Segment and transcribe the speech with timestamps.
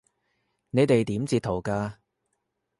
[0.71, 1.97] 你哋點截圖㗎？